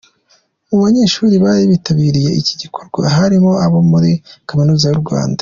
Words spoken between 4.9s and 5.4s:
Rwanda.